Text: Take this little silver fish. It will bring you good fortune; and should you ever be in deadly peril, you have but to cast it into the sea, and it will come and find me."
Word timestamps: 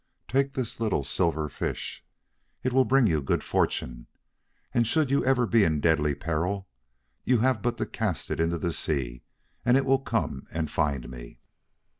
Take 0.27 0.53
this 0.53 0.79
little 0.79 1.03
silver 1.03 1.47
fish. 1.47 2.03
It 2.63 2.73
will 2.73 2.85
bring 2.85 3.05
you 3.05 3.21
good 3.21 3.43
fortune; 3.43 4.07
and 4.73 4.87
should 4.87 5.11
you 5.11 5.23
ever 5.23 5.45
be 5.45 5.63
in 5.63 5.79
deadly 5.79 6.15
peril, 6.15 6.67
you 7.23 7.37
have 7.41 7.61
but 7.61 7.77
to 7.77 7.85
cast 7.85 8.31
it 8.31 8.39
into 8.39 8.57
the 8.57 8.73
sea, 8.73 9.21
and 9.63 9.77
it 9.77 9.85
will 9.85 9.99
come 9.99 10.47
and 10.51 10.71
find 10.71 11.07
me." 11.07 11.37